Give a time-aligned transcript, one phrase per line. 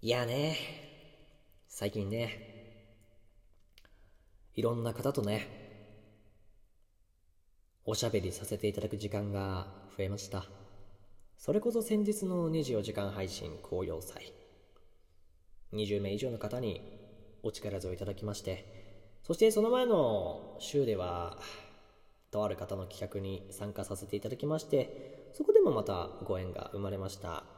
[0.00, 0.56] いやね、
[1.66, 2.30] 最近ね、
[4.54, 5.48] いろんな方とね、
[7.84, 9.66] おしゃべりさせていただく時間が
[9.96, 10.44] 増えました。
[11.36, 14.32] それこそ先日の24時間配信紅葉祭。
[15.72, 16.80] 20名以上の方に
[17.42, 21.40] お力添えいただきまして、そしてその前の週では、
[22.30, 27.57] とある方の企画に参加させていただきまして、そこでもまたご縁が生まれました。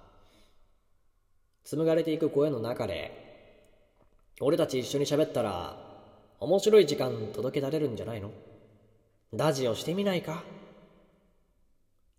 [1.65, 3.13] 紡がれていくご縁の中で、
[4.41, 5.77] 俺たち一緒に喋ったら、
[6.41, 8.31] 面白い時間届けられるんじゃないの？
[9.33, 10.43] ラジオしてみないか？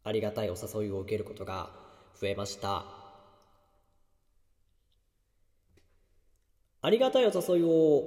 [0.04, 1.70] ありがたいお誘いを受けることが
[2.20, 2.86] 増えました。
[6.84, 8.04] ありがたいお誘いを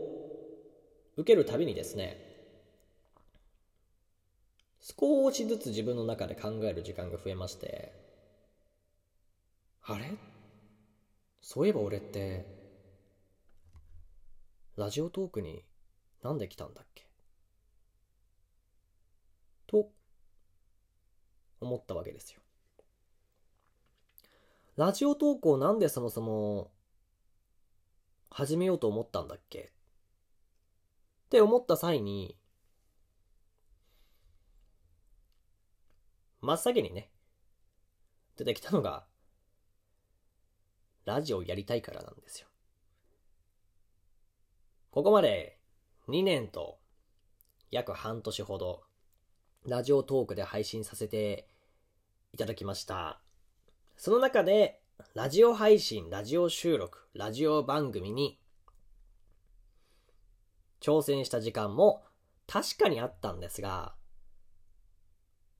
[1.16, 2.16] 受けるたびにですね、
[4.80, 7.92] 少しずつ自分の中で考える時間が増えまして、
[9.86, 10.12] あれ？
[11.46, 12.46] そういえば俺って、
[14.76, 15.62] ラジオトークに
[16.22, 17.06] なんで来たんだっけ？
[19.66, 19.90] と、
[21.60, 22.40] 思ったわけですよ。
[24.76, 26.72] ラジオ投稿なんでそもそも
[28.30, 29.70] 始めようと思ったんだっけ？
[31.26, 32.38] って思った際に、
[36.40, 37.10] 真っ先にね、
[38.38, 39.04] 出てきたのが、
[41.04, 42.48] ラジオやりたいからなんですよ。
[44.90, 45.58] ここまで
[46.08, 46.78] 2年と
[47.70, 48.82] 約半年ほど
[49.66, 51.48] ラジオトークで配信させて
[52.32, 53.20] いただきました。
[53.96, 54.80] その中で
[55.14, 58.38] ラジオ配信、ラジオ収録、ラジオ番組に
[60.80, 62.04] 挑戦した時間も
[62.46, 63.94] 確かにあったんですが、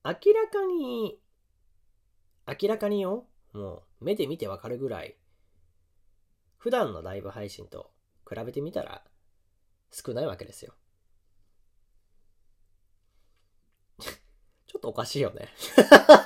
[0.05, 1.19] 明らかに、
[2.47, 5.17] 明らかによ、もう目で見てわかるぐらい、
[6.65, 7.91] 普段のライブ配信と
[8.27, 9.03] 比べてみたら
[9.91, 10.73] 少ないわけですよ。
[14.65, 15.47] ちょっとおかしいよね。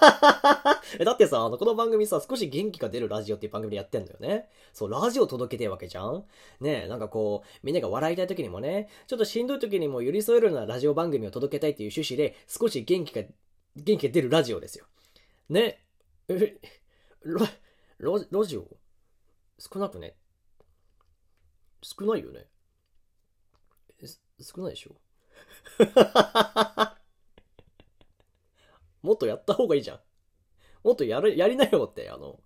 [1.04, 4.48] だってさ、あの、この番組さ、少し元気が出るラジオっていう番組でやってんだよね。
[4.72, 6.26] そう、ラジオ届けてるわけじゃん
[6.62, 13.24] ねえ、なんかこう、みんなが笑いたい時にもね、ちょっとしんどい時にも寄り添えるようなラジオ番組を届けたいっていう趣旨で、少し元気が、
[13.76, 14.86] 元気が出るラジオですよ。
[15.50, 15.84] ね
[16.30, 16.58] え、
[17.24, 17.46] ラ、
[17.98, 18.66] ラ、ラジオ？
[19.60, 20.16] 少なくね？
[21.82, 22.46] 少ないよね。
[24.42, 24.96] 少ないでしょ？
[29.02, 30.00] もっとやった方がいいじゃん。
[30.84, 32.40] もっとやる、やりなよって、あの、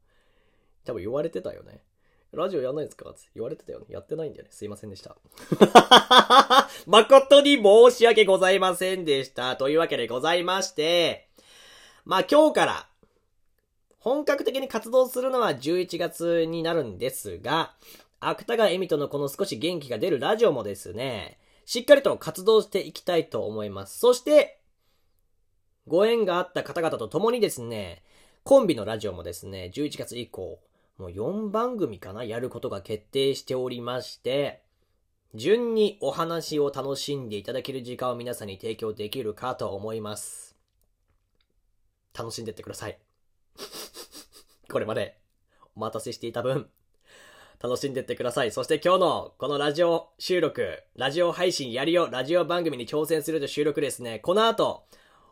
[0.86, 1.84] 多分言われてたよね。
[2.32, 3.12] ラジオやんないんですか？
[3.12, 3.86] って言われてたよね。
[3.90, 4.52] やってないんだよね。
[4.52, 5.16] すいませんでした。
[6.88, 9.56] 誠に申し訳ございませんでした。
[9.56, 11.30] というわけでございまして、
[12.06, 12.90] まあ今日から、
[14.00, 17.76] 本格的に活動するのは11月になるんですが、
[18.30, 24.00] 芥川恵美とのこの少し元気が出るラジオもですね、しっかりと活動していきたいと思います。
[24.00, 24.60] そして、
[25.88, 28.04] ご縁があった方々と共にですね、
[28.44, 30.60] コンビのラジオもですね、11月以降、
[30.98, 34.64] もう4番組かなやることが決定しておりまして、
[35.34, 40.56] 順にお話を楽しんでいただける時間を皆さんに提供できるかと思います。
[42.16, 43.00] 楽しんでってください。
[44.70, 45.18] これまで
[45.76, 46.70] お待たせしていた分、
[47.64, 48.52] 楽しんでってください。
[48.52, 54.20] そして今日のこのラジオ収録、ラジオ配信やるよ、ラジオ番組に挑戦すると収録ですね。
[54.20, 54.84] この後、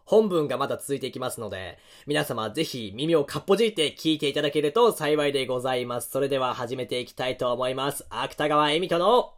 [0.06, 1.78] 本文がまだ続いていきますので、
[2.08, 6.10] 皆様ぜひ耳をかっぽじいて聞いていただけると幸いでございます。
[6.10, 8.06] それでは始めていきたいと思います。
[8.10, 9.34] 芥川恵美との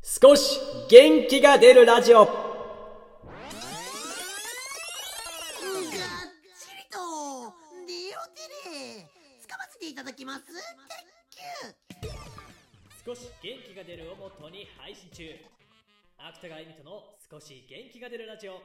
[0.00, 2.34] 少し元気が出るラジオがっ
[6.56, 6.98] ちりと
[7.84, 9.10] 出よてれ
[9.44, 10.42] 掴ませていただきます
[11.30, 11.81] キュ
[13.04, 15.24] 少し元気が出るをもとに配信中。
[16.16, 18.62] 芥川恵美との少し元気が出るラジオ。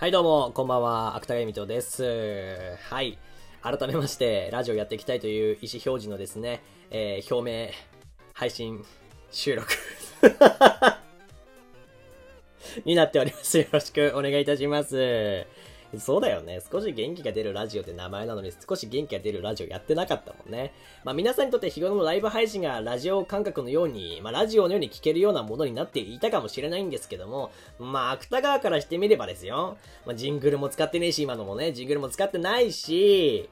[0.00, 2.04] はいどうも、こんばんは、芥川由美とです。
[2.88, 3.18] はい。
[3.60, 6.62] 改めまして、ラジオやっていきたいという意思表示のですね、
[6.92, 7.72] えー表明、
[8.32, 8.84] 配信、
[9.32, 9.66] 収録
[12.86, 13.58] になっております。
[13.58, 15.44] よろしくお願いいたします。
[15.98, 16.60] そうだよね。
[16.70, 20.72] 少し元気が出るラジオって名前なのに、少し元気が出るラジオやってなかったもんね。
[21.02, 29.78] まあ皆さんにとって日頃のライブ配信がラジオ感覚のように、まあラジオのように聞けるようなものになっていたかもしれないんですけども、まあ芥川からしてみればですよ。
[30.04, 33.48] まあジングルも使ってねえし、今のもね、ジングルも使ってないし、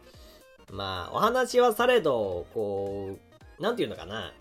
[0.71, 3.17] まあお話はされど、こ
[3.59, 4.35] う、なんていうのかな。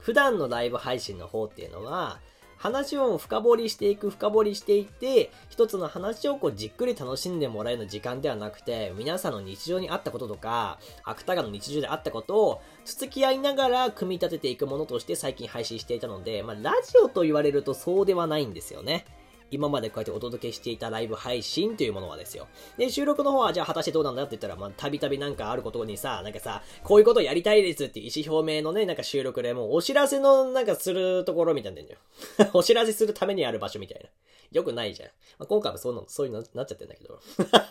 [0.00, 2.18] 普段のライブ配信の方っていうのは、
[2.64, 19.04] 話を深掘りしていく、深掘りしていって、一つの話をこうじっくり楽しんでもらえる時間ではなくて、皆さんの日常にあったこととか、芥川の日常であったことを、つつき合いながら組み立てていくものとして最近配信していたので、まあ、ラジオと言われるとそうではないんですよね。
[19.50, 22.48] 今までこうやってお届けしていたライブ配信というものはですよ。
[22.76, 31.98] で、収録の方はじゃあ果たしてどうなんだって言ったら、まあ、たびたびなんかあることにさ、なんかさ、こういうことやりたいですって意思表明のね、なんか収録でもうお知らせのなんかするところみたいなんだよ。
[32.54, 34.08] お知らせするためにある場所みたいな。
[34.52, 35.08] よくないじゃん。
[35.38, 37.20] まあ、今回はそうなの、そういうのなっちゃってんだけど。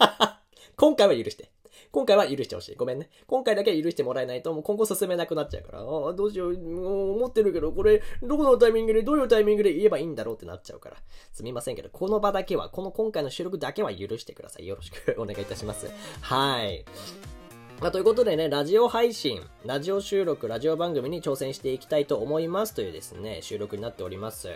[0.75, 1.49] 今回は許して。
[1.93, 2.75] 今回は許してほしい。
[2.75, 3.07] ごめんね。
[3.27, 10.97] 今回だけは許してもらえないと、もう今後進めなくなっちゃうから、ああ、どうしよう、もう思ってるけど、これ、どこのタイミングで、どういうタイミングで言えばいいんだろうってなっちゃうから。
[11.31, 14.65] すみませんけど、この場だけは、この今回の収録だけは許してください。
[14.65, 15.87] よろしく お願いいたします。
[16.21, 16.83] はい。
[17.79, 24.49] まあ、ということでね、ラジオ配信、ラジオ収録、ラジオ番組に挑戦していきたいと思いますというですね、収録になっております。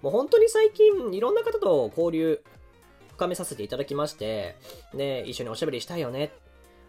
[0.00, 2.40] もう本当に最近、いろんな方と交流、
[3.10, 4.56] 深めさせていただきまして、
[4.94, 6.32] ね、一緒におしゃべりしたいよね。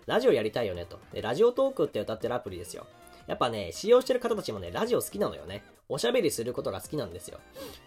[0.10, 1.00] ラジオやりたいよねと。
[1.14, 2.88] で、ラジオトークって歌ってるアプリですよ。
[3.28, 5.64] やっぱね、使用してる方たちもね、ラジオ好きなのよね。
[5.88, 7.38] おしゃべりすることが好きなんですよ。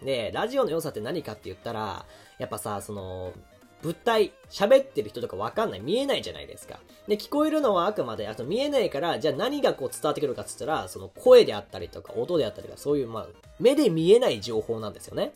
[0.01, 2.05] で、ラジオの良さって何かって言ったら、
[2.37, 3.33] やっぱさ、その、
[3.81, 6.79] 物体、喋ってる人とかわかんない、見えないじゃないですか。
[7.09, 13.27] で、聞こえるのはあくまで、あと見えないから、じゃあ何がこう伝わってくるかって言ったら、その声であったりとか、音であったりとか、そういう、まあ、
[13.59, 15.33] 目で見えない情報なんですよね。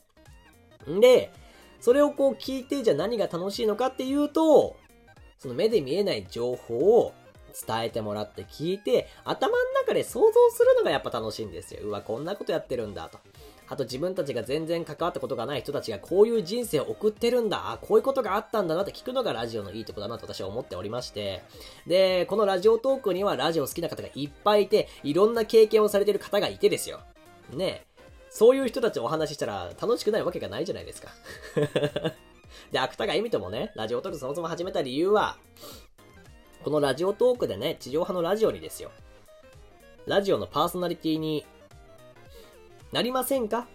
[0.89, 1.34] んで、
[1.81, 4.78] それをこう聞いて、じゃあ何が楽しいのかっていうと、
[5.38, 7.13] その目で見えない情報を
[7.66, 11.81] 伝えてもらって聞いて、頭の中で想像するのがやっぱ楽しいんですよ。
[11.84, 13.19] うわ、こんなことやってるんだと。
[13.69, 17.72] あと自分たちが全然関わったことがない人たちがこういう人生を送ってるんだ。
[17.72, 21.44] あ、こういうことがあったんだなって聞くのがラジオのいいとこだなと私は思っておりまして。
[21.86, 27.01] で、このラジオトークにはラジオ好きな方がいっぱいいて、いろんな経験をされてる方がいてですよ。
[27.54, 27.86] ね
[28.30, 31.10] そういう人たちをお話ししたら楽しくないわけがないじゃないですか。
[32.72, 35.38] で、芥川恵美ともね、ラジオトークそもそも始めた理由は、
[36.64, 38.92] このラジオトークでね、地上波のラジオにですよ。
[40.06, 41.46] ラジオのパーソナリティに
[42.92, 43.68] なりませんか？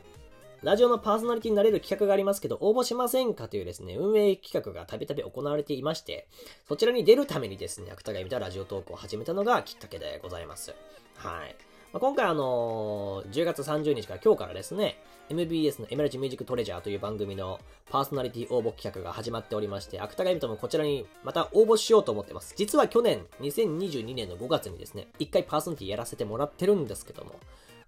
[0.62, 6.28] ラジオのパーソナリティになれる企画がありますけど、応募しませんかというですね、運営企画がたびたび行われていまして、
[6.68, 10.74] そちらに出るためにですね、芥川恵美とラジオトークを始めたのがきっかけでございます。
[11.16, 11.56] はい。
[11.92, 17.58] まあ、今回あのー、10月30日から今日からですね、MBS のエメラジミュージックトレジャーという番組の
[17.90, 22.52] パーソナリティ応募企画が始まっておりまして、芥川ともこちらにまた応募しようと思ってます。
[22.54, 27.32] 実は去年、2022年の5月にですね、一回パーソナリティやらせてもらってるんですけども、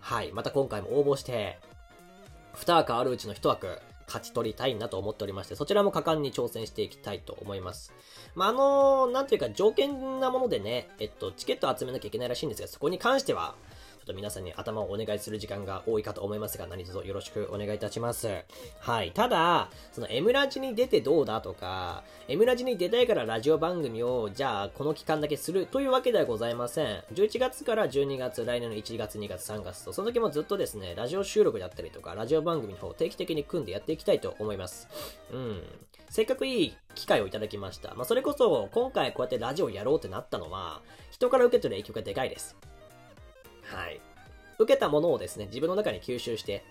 [0.01, 1.59] はい、また今回も応募して、
[2.55, 7.93] 2枠あるうちの1枠、勝ち取りたいなと思っておりまして、そちらも果敢に挑戦していきたいと思います。
[8.35, 18.29] まあ、あのー、なんていうか条件なものでね、えっと、チケット集めなきゃいけないらしいんですが、そこに関しては、ょっと皆さんに頭をお願いする時間が多いかと思いますが、何卒よろしくお願いいたします。
[18.81, 19.11] はい。
[19.13, 27.05] ただ、その M ラジに出てどうだとか、M ラジに出たいからラジオ番組を、じゃあこの期間だけするというわけではございません。
[27.15, 34.89] 11月から12月、来年の1月、2月、3月と、その時もずっとですね、ラジオ収録だったりとか、ラジオ番組の方を定期的に組んでやっていきたいと思います。
[35.33, 35.63] うん。
[36.11, 37.95] せっかくいい機会をいただきました。
[37.95, 42.57] まあ、それこそ、今回こうやってラジオやろうってなったのは、人から受け取る影響がでかいです。
[43.75, 44.01] はい。
[44.59, 46.65] 受けたものをですね、自分の中に吸収して、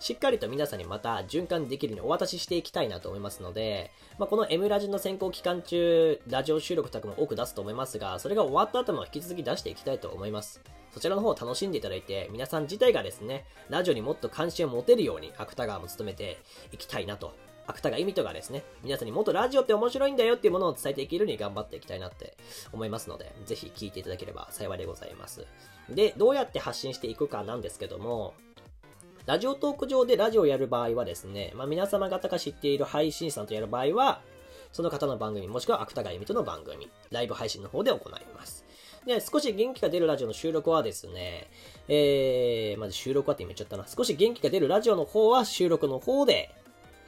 [0.00, 10.60] しっかりと皆さんにまた循環できるようにお渡ししていきたいなと思いますので、まあ、この M ラジの先行期間中、ラジオ収録とかも多く出すと思いますが、それが終わった後も引き続き出していきたいと思います。
[10.92, 16.38] そちらの方を楽しんでいただいて、皆さん自体がですね、ラジオにもっと関心を持てるように、芥川も務めて
[16.72, 17.34] いきたいなと
[17.70, 22.36] 芥川意味とかですね、皆さんにもっとラジオって面白いんだよっていうものを伝えていけるように頑張っていきたいなって
[22.72, 25.46] 思いますので、ぜひ聞いていただければ幸いでございます。
[25.88, 28.34] で、どうやって発信していくかなんですけども、
[29.26, 34.22] ラジオトーク上でラジオをやる場合はですね、まあ、皆様方が知っている配信さんとやる場合は、
[34.72, 38.64] その方の番組、もしくは芥川由美との番組、ライブ配信の方で行います。
[39.06, 41.48] で、少し元気が出るラジオの収録はですね、
[41.88, 43.86] えー、まず収録はって言っちゃったな。
[43.86, 46.50] 少し元気が出るラジオの方は収録の方で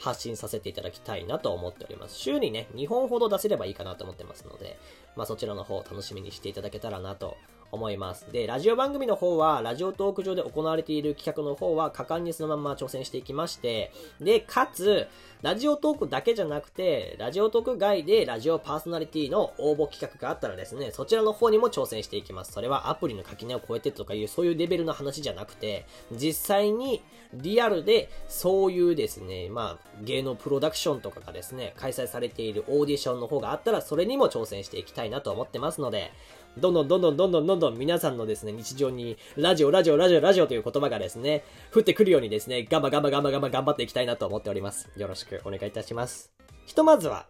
[0.03, 2.19] 発信させていただきたいなと思っております。
[2.19, 4.77] 週にね、2本ほど出せればいいかなと思ってますので、
[5.17, 7.37] まあそちらの方を楽しみにしていただけたらなと
[7.73, 8.31] 思います。
[8.31, 15.09] で、ラジオ番組の方は、ラジオトーク上で行われている企画の方は、果敢にそのまま挑戦していきまして、で、かつ、
[15.41, 22.53] ラジオトークだけじゃなくて、ラジオトーク外でラジオパーソナリティの応募企画があったらですね、そちらの方にも挑戦していきます。
[22.53, 27.03] それはアプリの垣根を越えてとかいう、そういうレベルの話じゃなくて、実際に
[27.35, 36.13] リアルでそういうですね、まあ、芸能プロダクションとかがですね、開催されているオーディションの方があったら、それにも挑戦していきたいなと思ってますので、
[36.59, 41.45] どんどんどんどんどんどんどんどん皆さんのですね、日常に、ラジオ、ラジオ、ラジオ、ラジオという言葉がですね、
[41.75, 44.91] 降ってくるようにですね、ガンバガンバガンバガンバ頑張っていきたいなと思っております。
[44.97, 46.33] よろしくお願いいたします。
[46.67, 47.27] ひとまずは、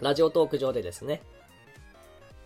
[0.00, 1.22] ラジオトーク上でですね、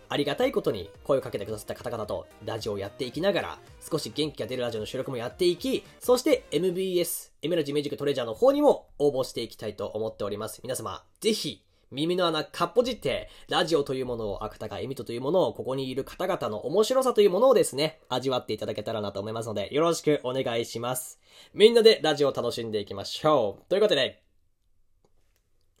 [0.09, 3.59] ありがたいことに声をかけてくださった方々とラジオをやっていきながら、
[3.91, 10.61] 少し元気が出るラジオの収録もやっていき、そして MBS、エメラジミュージックトレジャーの方にも応募していきたいと思っております。
[10.63, 21.19] 皆様、ぜひ、耳の穴かっぽじって、ラジオというものを、芥川エミトというものを、ここにいる方々の面白さというものをですね、味わっていただけたらなと思いますので、よろしくお願いします。
[21.53, 23.69] みんなでラジオを楽しんでいきましょう。
[23.69, 24.21] ということで、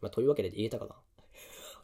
[0.01, 0.95] まあ、というわけで言えたかな？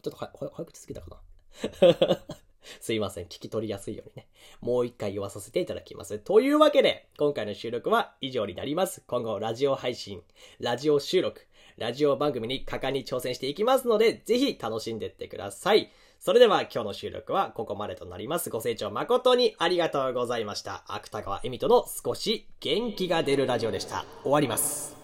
[0.02, 2.20] ちょっとは、早口つけたかな？
[2.80, 3.26] すいません。
[3.26, 4.28] 聞き取りやすいようにね。
[4.62, 6.20] もう一回言わさせていただきます。
[6.20, 9.04] というわけで、今回の収録は以上になります。
[9.06, 10.24] 今後、ラジオ配信、
[10.60, 11.46] ラジオ収録、
[11.78, 15.92] ラジオ番組に果敢に挑戦していきますので、ぜひ楽しんでってください。
[16.20, 18.50] それでは今日の収録はここまでとなります。
[18.50, 20.86] ご清聴誠にありがとうございました。
[20.88, 24.06] 芥川恵美との少し元気が出るラジオでした。
[24.24, 25.03] 終わります。